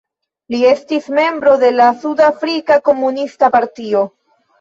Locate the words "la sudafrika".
1.79-2.79